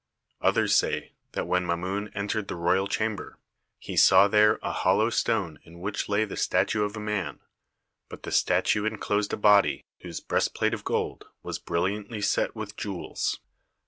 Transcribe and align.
Others 0.41 0.73
say 0.73 1.11
that 1.33 1.45
when 1.45 1.63
Mamun 1.63 2.09
entered 2.15 2.47
the 2.47 2.55
royal 2.55 2.87
chamber, 2.87 3.37
'he 3.77 3.95
saw 3.95 4.27
there 4.27 4.57
a 4.63 4.71
hollow 4.71 5.11
stone 5.11 5.59
in 5.63 5.79
which 5.79 6.09
lay 6.09 6.25
the 6.25 6.35
statue 6.35 6.81
of 6.81 6.97
a 6.97 6.99
man, 6.99 7.39
but 8.09 8.23
the 8.23 8.31
statue 8.31 8.83
enclosed 8.85 9.31
a 9.31 9.37
body 9.37 9.85
whose 9.99 10.19
breastplate 10.19 10.73
of 10.73 10.83
gold 10.83 11.27
was 11.43 11.59
brilliantly 11.59 12.19
set 12.19 12.55
with 12.55 12.75
jewels. 12.75 13.41